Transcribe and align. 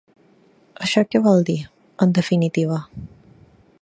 Això 0.85 1.03
què 1.11 1.21
vol 1.27 1.45
dir, 1.49 1.57
en 2.07 2.17
definitiva? 2.21 2.81